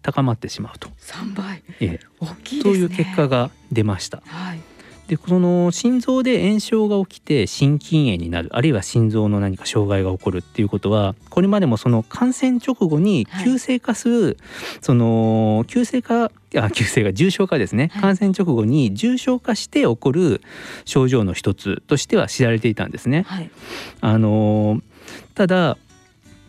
[0.00, 0.88] 高まってしまうと。
[0.88, 4.22] 3倍、ええ、大きい、ね、という結果が出ました。
[4.24, 4.60] はい
[5.08, 14.36] でその心臓で炎症が起きて心筋炎になるあるいは心臓の何か障害が起こるっていうことはこれまでもその感染直後に急性化する、はい、
[14.80, 20.40] その急性化あ急性が重症化ですね、はい、感染直後に重症化して起こる
[20.84, 23.22] 症状の一つとしては知られていたんですね。
[23.28, 23.50] はい、
[24.00, 24.80] あの
[25.34, 25.78] ただ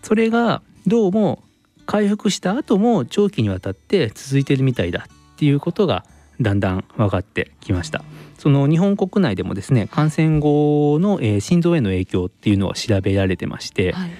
[0.02, 1.44] それがどうも
[1.86, 6.06] 回復した後も長期にわたって続いてるみたいだっていうことが
[6.42, 8.04] だんだん分かってきました。
[8.38, 14.12] その日本国内でもですね感染後の、えー、心臓への影響っていうのは調べられてまして、はい、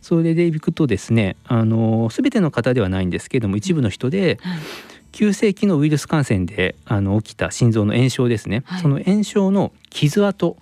[0.00, 4.58] それでいくとですねあの全ての方ではないんですけれども一部の人で、はい、
[5.12, 10.56] 急性期のウイルス感染であの起きた心臓の炎症ですね、はい、その炎症の傷跡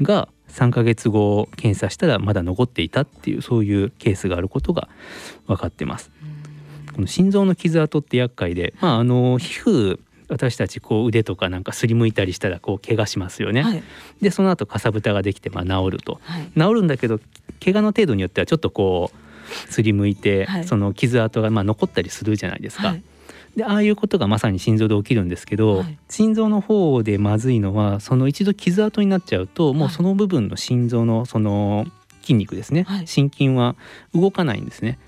[0.00, 4.88] が3ヶ月後検査したらまだ残っていたっていうそういうケースがあることが
[5.46, 6.12] 分かってます。
[6.94, 13.62] この心臓の傷跡って厄介で、まあ、あの皮膚私たちこう腕とかなんかすりむいたりしたらこう怪我しますよね。
[13.62, 13.82] はい、
[14.20, 17.20] でその後かさぶたができてまあ治ると、はい、治るんだけど
[17.62, 22.96] 怪我の程度によってはちょっとこうすりむいて、はい、その傷跡がまあ残ったりするじゃないですか。
[23.56, 31.86] でああいうことがまさに心臓で起きるんですけど、心臓の方でまずいのはその一度傷跡になっちゃうともうその部分の心臓のその
[32.22, 33.76] 筋肉ですね、心筋は
[34.14, 34.98] 動かないんですね。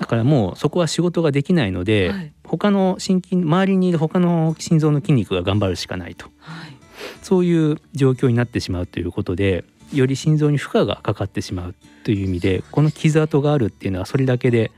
[0.00, 6.76] だからもうそこは仕事ができないので、はい、他の心筋周りにいる他の心臓の筋肉が頑張るしかないと、はい、
[7.22, 14.72] そういう状況になってしまうということでより心臓に負荷がかかってしまうという意味でこの傷跡があるっていうのはそれだけで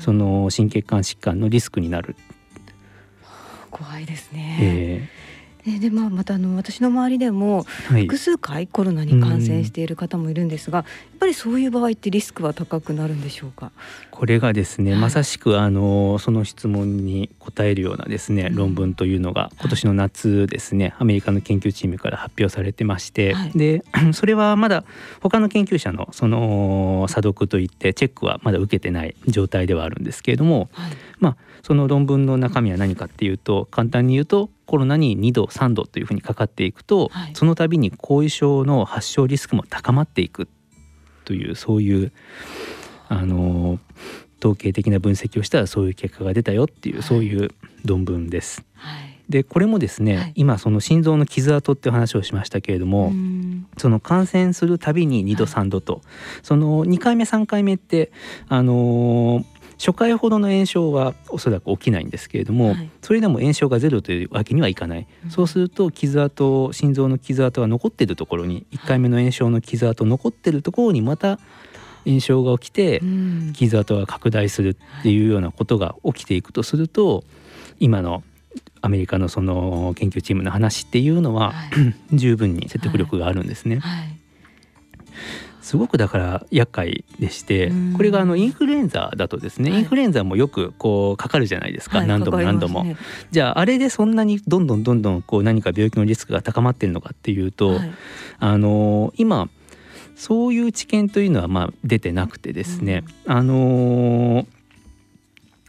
[0.00, 2.16] その心血管疾患のリスクになる。
[3.70, 5.23] 怖いですね、えー
[5.64, 13.72] でまあ、またあの私の周りでも複数回コロナに感染している方もいるんですが、はい、やっぱりそういう場合ってリスクは高くなるんでしょうか？
[14.10, 24.84] これがですね、はい、まさしくあのその質問に答えるようなですね、うん、論文というのが今年の夏ですね、はい、アメリカの研究チームから発表されてまして、で それはまだ
[25.22, 30.68] 他の研究者のその査読といってチェックはまだ受けてない状態ではあるんですけれども、
[31.20, 40.46] まあその論文の中身は何かっていうと簡単に言うとコロナに2度3度というふうにかかっていくと、はい、その度に後遺症の発症リスクも高まっていく
[41.24, 42.12] というそういう
[43.08, 43.78] あの
[44.40, 47.50] 統計的な分析をしたらそういう結果が出たよっていう、はい、そういう
[47.86, 48.62] 論文です。
[48.74, 49.14] はい。
[49.28, 53.10] でこれもですね、はい、今その心臓の傷跡っていう話をしましたけれども
[53.78, 56.02] その感染するたびに2度3度と、はい、
[56.42, 58.12] その2回目3回目って
[58.48, 59.44] あのー、
[59.78, 71.38] 初回ほどの炎症はおそらく起きないんですけれども、はい、それでも炎症がゼロというわけにはいかない、うん、そうすると傷跡心臓の傷跡が残っているところに1回目の炎症の傷跡残ってるところにまた
[72.06, 73.00] 炎症が起きて
[73.54, 77.24] 傷跡が拡大するっていうようなことが起きていくとすると
[77.80, 78.22] 今の
[78.80, 83.78] アメリカのその研究チームの話っていうのは、はい、 十分に説得力があるんですね。
[83.78, 84.13] はいはい
[85.64, 92.98] すごくだから厄介でしてこれがあのインフルエンザだとですね、はい、インフルエンザもよくこうかかるじゃないですか、はい、何度も何度も、ね、
[93.30, 97.94] じゃああれでそんなにどんどんどんどんこう何か病気のリスクが高まってるのかっていうと、はい、
[98.40, 99.48] あの今
[100.16, 104.46] そういう知見というのはまあ出てなくてですね、うん、あの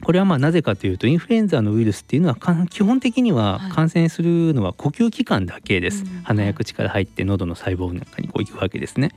[0.06, 2.36] これはまあなぜかというとインフルエンザのウイルスっていうのは
[2.68, 9.14] 基本的には感染するのは呼吸器官だけです、はい、鼻や口から入って喉の細胞なんかにこう行くわけですね。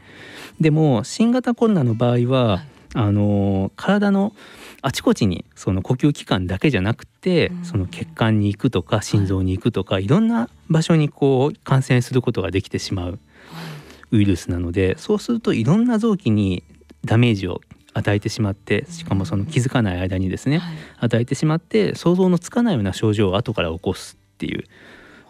[0.62, 2.60] でも新型コロナの場合は、はい、
[2.94, 4.32] あの体の
[4.80, 13.18] あちこちにその呼吸器官だけじゃなくて、その血管に行くとか心臓に行くとか、はい、いろんな場所にこう感染することができてしまう
[14.10, 16.64] ウイルスなのでそうするといろんな臓器に
[17.04, 17.60] ダメージを
[17.98, 24.64] 与えてしまってしかもその気づかない間にですね、はい、与えてしまって想像のつかないような症状を後から起こすっていう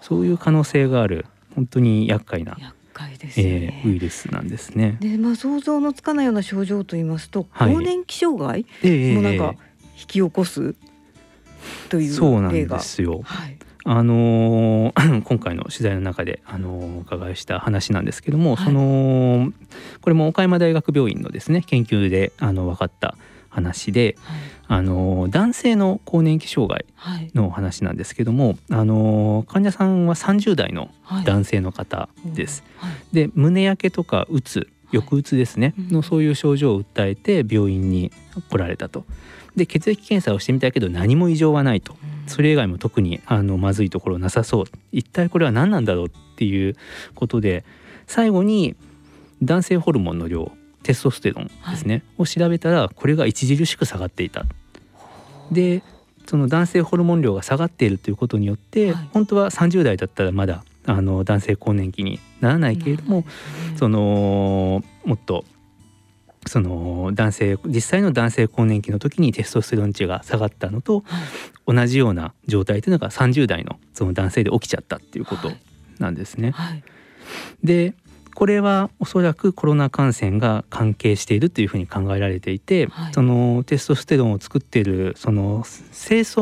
[0.00, 2.56] そういう可能性がある本当に厄介な
[3.18, 4.96] ですね、えー、ウイルスなんですね。
[5.00, 8.66] で、まあ想像のつかないような症状と言いますと、はい、更年期障害
[9.14, 9.54] もなんか
[9.96, 10.74] 引き起こす
[11.88, 13.20] というそうなんですよ。
[13.24, 13.58] はい、
[13.90, 19.50] あのー、 今回の取材の中で、あのー、お伺いした話なんですけども、はい、その
[20.02, 23.16] これも岡山大学病院のですね研究であの分かった
[23.48, 26.84] 話で、はい、あの男性の更年期障害
[27.34, 30.90] の話なんですけども、はい、あの患者さんは30代の
[31.24, 32.64] 男性の方です。
[32.76, 38.10] はい、で胸焼けとかうつ抑うつですね、のそういう症状を訴えて病院に
[38.50, 39.04] 来られたと。
[39.56, 41.96] で血液検査をしてみたけど何も異常はないと。
[42.26, 44.64] それ以外も特にあのまずいところなさそう。
[44.92, 46.76] 一体これは何なんだろうっていう
[47.14, 47.64] ことで
[48.06, 48.76] 最後に
[49.42, 54.44] 男性ホルモンの量テストステロンですね、はい、を調べたらこれが著しく下がっていた。
[55.50, 55.82] で
[56.26, 63.24] その男性ホルモン量が下がっているということによって、はい、本当は30代だったらまだあの男性更年期にならないけれども、
[63.76, 65.44] そのもっと
[66.46, 71.04] その男性実際の男性更年期の時にテストステロン値が下がったのと、
[71.66, 75.50] 同じような状態というのが30代のその男性で起きちゃったっていうこと
[75.98, 76.52] なんですね。
[76.52, 76.82] はいはい、
[77.62, 77.94] で
[78.38, 86.36] これはおそらくコロナ感染が関係しているというふうに考えられていて、はい、そのテストステロンを作っているその精巣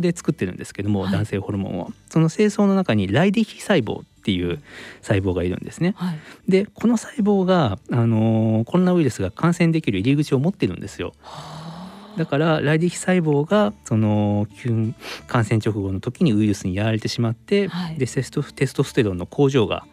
[0.00, 1.92] で作ってるんですけども、はい、男性ホルモンを。
[2.08, 4.62] その精巣の中にライディヒ細胞っていう
[5.02, 5.94] 細胞がいるんですね。
[5.96, 11.14] はい、でこの細胞があのコロナウイルスが感染できる入り口を持ってるんですよ。
[12.16, 14.46] だからライディヒ細胞がその
[15.26, 19.84] 感染直後の時にウイルスにやられてしまって、はい、でテストテストステロンの工場が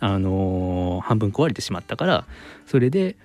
[0.00, 2.24] あのー、半分壊れてしまったから
[2.66, 3.16] それで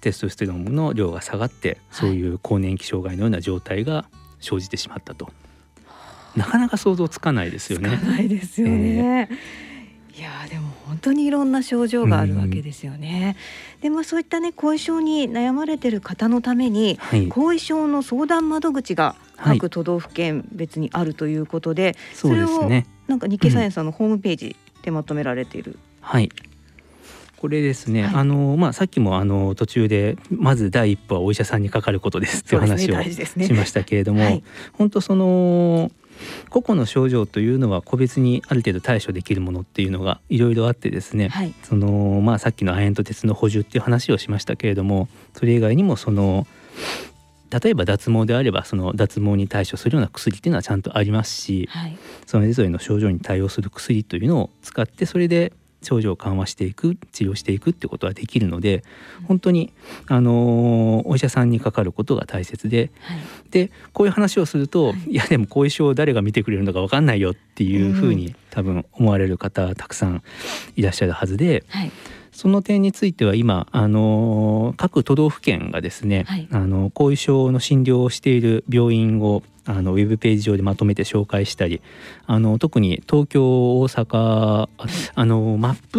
[0.00, 4.06] テストステロンの量が下がってそういう更年期障害のような状態が
[4.40, 5.32] 生じてしまったと、は
[6.36, 7.98] い、なかなか想像つかないですよね。
[8.02, 9.28] ないですよね。
[9.30, 9.70] えー
[10.20, 13.36] いやでも本当にいろんな症状があるわけですよね。
[13.80, 22.68] でまあそういったね後遺症に悩まれてる方のために、はい、後遺症の相談窓口が各都道府県別にあるということで、はい、それを
[23.06, 26.30] なんか日経サイエンスのホームページでまとめられているはい。
[27.40, 34.42] これですね、はい、あのまあさっきもあの途中でまず第一歩はお医者さんにかかることですっていう話をしましたけれども、ねね、
[34.74, 35.90] 本当その
[36.50, 46.46] 個々の症状というのは個別にある程度対処できるものっていうのがいろいろあってですね、はい、そのまあさっきの亜鉛と鉄の補充っていう話をしましたけれどもそれ以外にもその
[47.50, 55.52] 例えば脱毛であればその脱毛に対処するような薬っていうのはちゃんとありますし、はい、それぞれの症状に対応する薬というのを使ってそれで
[55.82, 58.84] 症状を緩和していく治療していくってことはできるので
[59.26, 59.72] 本当に
[60.06, 63.18] あのお医者さんにかかることが大切で、はい、
[63.50, 70.22] でこういう話をすると、はい、いやでも後遺症を誰が見てくれるのか分かんないよっていうふうに、ん、多分思われる方たくさん
[70.76, 71.64] いらっしゃるはずで。
[71.68, 71.90] はい。
[72.32, 81.80] その点については今あの各都道府県がですね、はい、あの後遺症の診療をしている病院をあのウェブページ上でまとめて紹介したり
[82.26, 84.68] あの特に東京大阪
[85.14, 85.98] あのマップ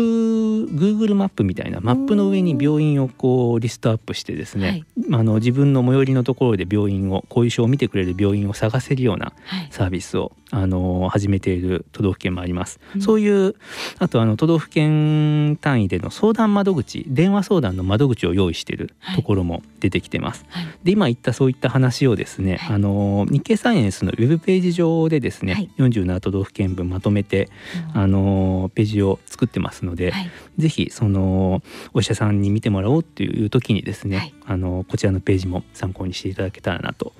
[0.73, 9.33] Google マップみたいなマップの上に病院をこうリストアップしてですね、はい、あの自分の最寄りのところで病院を後遺症を見てくれる病院を探せるような
[9.69, 12.79] サービスを、はい、あの始めている都道府県もあります。
[12.95, 13.55] うん、そういう
[13.99, 20.45] あとあの都道府県単位での相談窓口電話相談の窓口を用意しているところも出てきてます。
[20.49, 27.49] はい、で今言ったそういった話をですね、あの日経サイエンスのウェブページ上でですね、はい、47都道府県分まとめて、
[27.95, 31.61] うん、あのページを作ってますので、はい、ぜひその
[31.93, 37.13] お医者さんに見てもらおうっていう時にですね、はい、あのこちらのページも参考にしていただけたらなと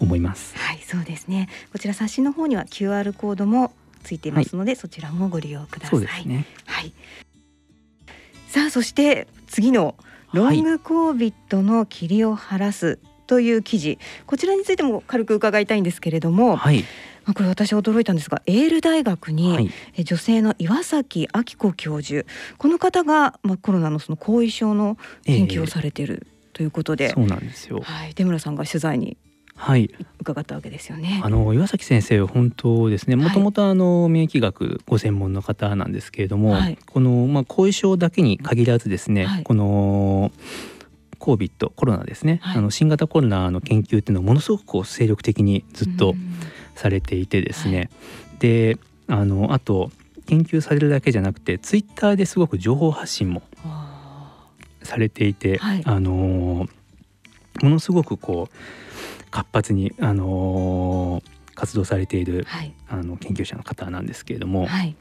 [0.00, 0.56] 思います。
[0.56, 1.48] はい、そうですね。
[1.72, 3.72] こちら冊子の方には QR コードも
[4.02, 6.26] ついていますので、そちらもご利用ください。
[6.26, 6.92] ね、はい。
[8.48, 9.96] さあそして次の
[10.32, 13.98] ロングコービットの霧を晴らすという記事。
[14.26, 16.84] こちらについても軽く伺いたいんですけれども、はい、
[17.32, 22.26] これ私驚いたんですがエール大学に女性の岩崎明子教授。
[22.58, 29.16] この方が、まあ、コロナのその後遺症の研究をされているということで、えー、そうなんですよ、はい、出村さんが取材に
[29.56, 31.20] はい、伺ったわけですよね。
[31.22, 33.14] あの岩崎先生本当ですね。
[33.14, 40.32] もともとあの免疫学ご専門の方なんですけれども、はい、このまあ後遺症だけに限らずですね、はい、この
[41.24, 46.14] COVID コロナですね、はい、あの新型コロナの研究っていうのはものすごくこう精力的にずっと
[46.74, 47.88] されていてですね、はい、
[48.40, 49.90] であのあと
[50.26, 53.42] 研究されるだけじゃなくてツイッターですごく情報発信も
[54.82, 56.68] されていて、はい、あのも
[57.62, 61.22] のすごくこう活発にあの
[61.54, 64.96] 活動されている、はい、あの研究者の方なんですけれども、はい、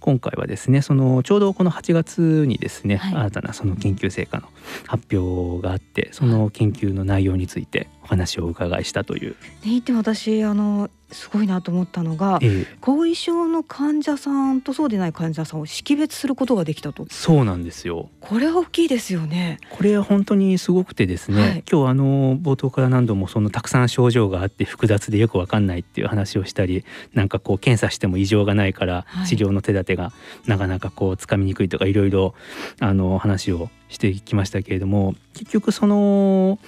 [0.00, 4.48] 今回はですねそのちょうどこの8月にですね、はい、新たなその研究成果の
[4.86, 9.36] 発表があってその研究の内容についてお話をお伺いしたという。
[9.64, 17.06] ね、で私あのすごいなと思ったのが、えー、後遺症の患者さんとそうでない患者さんを識別することができたと。
[17.10, 18.10] そうなんですよ。
[18.20, 19.58] これは大きいですよね。
[19.70, 26.84] これは本当にすごくてですね、はい、今日あの冒頭から何度もそのたくさん症状があって複雑でよくわかんないっていう話をしたり
[27.14, 30.12] なんかこう検査しても異常がないから治療の手立てが
[30.46, 32.34] なかなかこうつかみにくいとかいろいろ
[32.80, 36.58] あの話をしてきましたけれども結局その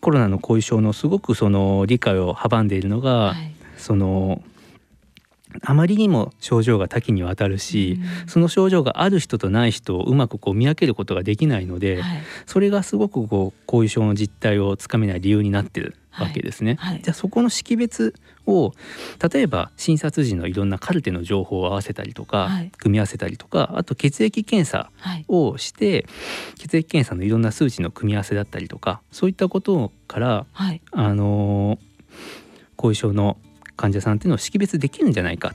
[0.00, 4.42] コロナの後遺症のすごくその理解を阻んでいるのが、はい、その
[5.62, 16.76] あまりにも症状が多岐にわたるし、うん、その症状がある人とない人をうまくこう見分けることができないので、はい、それがすごくこう後遺症の実態をつかめない理由になってるわけですね。
[16.78, 16.94] はい。
[16.94, 18.14] はい、じゃあそこの識別
[18.46, 18.72] を
[19.32, 24.90] 例えば診察時のいろんなカルテの情報を合わせたりとか、組み合わせたりとかあと血液検査
[25.28, 26.06] をして、
[26.56, 30.46] 血液検査のいろんな数値の組み合わせだったりとかそういったことから、
[30.92, 31.78] あの
[32.76, 33.36] 後遺症の
[33.76, 35.54] 患者さんっていうのを識別できるんじゃないか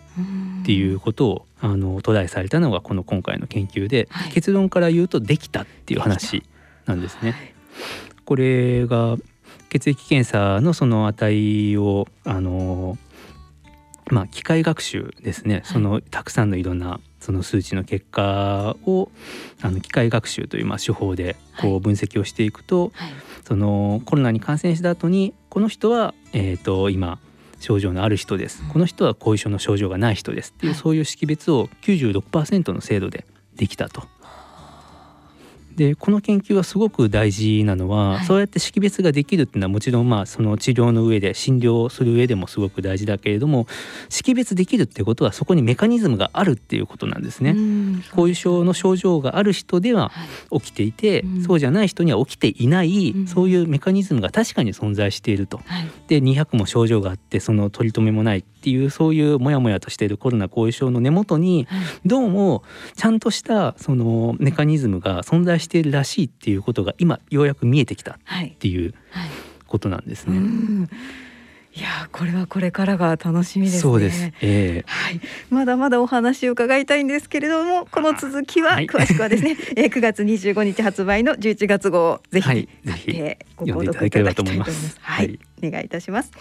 [0.62, 6.44] っていうことをあのトライされたのがこの今回の研究で、はい、結論から言うとできたっていう話
[6.86, 7.32] なんですね。
[7.32, 7.54] はい、
[8.26, 9.18] これが
[9.70, 12.98] 血液検査のその値をあの
[14.12, 19.10] まあ機械学習ですね、はい、そのたくさんのいろんなその数値の結果を
[19.62, 22.92] あの機械学習というまあ手法でこう分析をしていくと、
[23.48, 27.18] そのコロナに感染した後にこの人はえっ、と今
[27.60, 34.04] 症状のある人です、この人は後遺症の症状がない人ですっていう、そういう識別を96%の精度でできたと
[35.76, 43.68] でこの研究はすごく大事なのは、はい、そうやって識別ができるっていうのはもちろんまあその治療の上で診療する上でもすごく大事だけれども
[44.10, 47.56] 識別できるってことはそこにメカニズムがあるっていうことなんですね。
[48.16, 50.12] 後遺症の症状がある人では
[50.52, 55.62] 起きていて、はい、そうじゃない人には起きていない、うん、そういうメカニズムが確かに存在していると。
[55.66, 61.68] はい、で200も症状があってその取り留めもないってっていうそういうモヤモヤとしているコロナ後遺症の根元に
[62.04, 62.64] どうも
[62.96, 68.18] ちゃんとしたそのメカニズムが存在しているらしいっていうことが今ようやく見えてきたっ
[68.58, 68.96] ていう
[69.68, 70.40] ことなんですね。
[70.40, 70.56] はいはい
[71.78, 75.20] いやこれはこれからが楽しみです、ね、そうです、えー、はい。
[75.50, 83.12] まだまだお話を伺いたいんですけれども、この続きは詳しくはですね、は い、9月25日発売の11月号ぜひ、はい、ぜひ
[83.58, 84.98] ご購読いただきたいと思います。
[85.02, 86.32] はい、お願いいたします。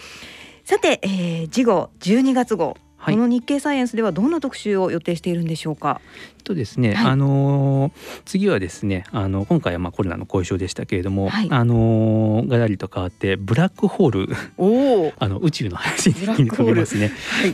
[0.65, 2.75] さて、えー、次号12月号。
[2.97, 6.01] はい、この日経サイエンスではどんな特集を予定しているんでしょうか？
[6.43, 7.91] とですね、はい、あのー、
[8.25, 16.15] 次はですね、あの今回はまあコロナの後遺症でしたけれども、はい、あのー、がらりと変わってブラックホール、お あの宇宙の話に
[16.49, 17.11] 飛びますね。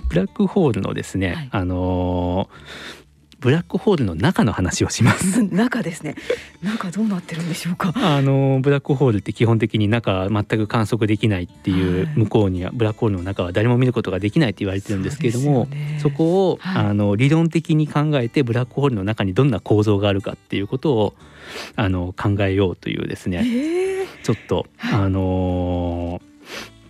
[0.08, 0.82] ブラックホール。
[0.82, 3.01] のですね、あのー
[3.42, 5.42] ブラックホールの中の話をします。
[5.52, 6.16] 中ですね。
[6.62, 7.92] 中どうなってるんでしょうか。
[7.96, 15.68] あのブラックホールって基本的に中全く観測できないっていう、向こうにはブラックホールの中は誰も見ることができないって言われてるんですけれども
[16.00, 21.16] そ、ね,、こを、はい、あの理論的に考えてブラックホールの中にどんな構造があるかっていうことを
[21.76, 23.44] あの考えようというですね、
[24.22, 26.31] ちょっと、あのー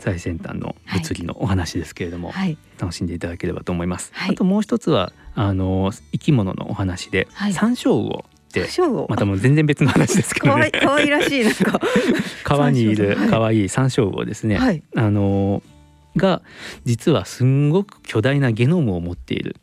[0.02, 4.12] 最先端の物理のお話ですけれども、はい、楽しんでいただければと思います。
[4.14, 8.68] はい、あともう一つはあの生き物のお話で、はい、山椒魚って
[9.08, 10.72] またもう全然別の話ですけどね。
[10.72, 11.80] 可愛らしいなんか
[12.44, 14.58] 川にいる可愛い山椒魚ですね。
[14.58, 15.62] はい、あの
[16.18, 16.42] が
[16.84, 19.56] 実はすんごく巨大なゲノムを持っている。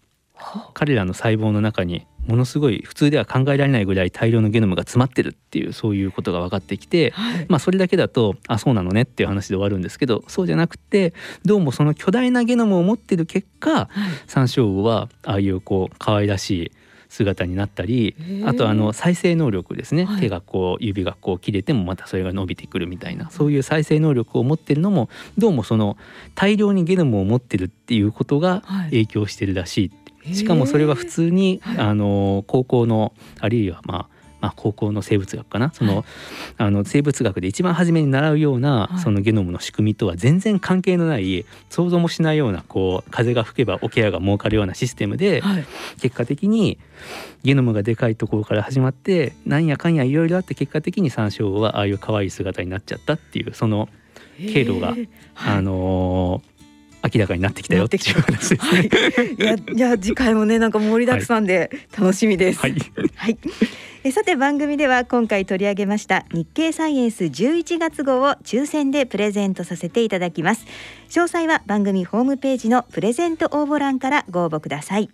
[0.73, 11.15] 彼らの細胞の中にものすごい普通では考えられないぐらい大量のゲノムが詰まってるっていうそういうことが分かってきて、はい、まあそれだけだとあそうなのねっていう話で終わるんですけどそうじゃなくて
[11.45, 13.89] どうもその巨大なゲノムを持ってる結果、はい、
[14.27, 16.73] サンショウウオはああいうこう可愛らしい
[17.09, 18.15] 姿になったり
[18.45, 25.09] あとあの再生能力ですね、はい、手がこう指がこう切れてもまたそれが伸びてくるみたいなそういう再生能力を持ってるのも
[25.39, 25.97] どうもその
[26.35, 29.91] 大量にゲノムを持ってるっていうことが影響してるらしい
[30.35, 35.73] しかもそれは普通に、あの高校のあるいはまあまあ、高校の生物学かな。
[35.73, 36.05] そのはい、
[36.59, 45.65] あの生物学で一番初めに習うような、はい、そのゲノムの仕組みとは全然関係のない想像もしないようなこう風が吹けば桶屋が儲かるようなシステムで、はい、
[46.01, 46.79] 結果的に
[47.43, 53.89] ゲノムがでかいところから始まってなんやかんやいろいろあって結果的に山椒はああいう可愛い姿になっちゃったっていうその
[54.39, 54.95] 経路が、
[55.35, 56.58] あのー
[57.03, 58.59] 明らかになってきたよっていう話ですね。
[58.59, 62.61] はい、いや次回もねなんか盛りだくさんで楽しみです。
[62.61, 62.75] はい。
[63.15, 63.39] はい、
[64.05, 70.67] えさて番組では今回取り上げました日経サイエンス11月号を抽選でプレゼントさせていただきます。
[71.09, 75.11] 詳細は番組ホームページのプレゼント応募欄からご応募ください。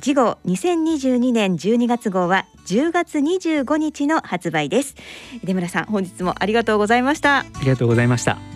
[0.00, 4.96] 次号2022年12月号は10月25日の発売です。
[5.44, 7.40] 出村さん本日もありがとうございました。
[7.40, 8.55] ありがとうございました。